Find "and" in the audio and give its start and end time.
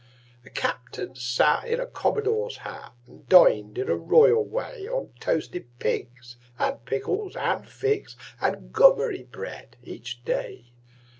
3.05-3.29, 6.57-6.83, 7.35-7.69, 8.41-8.73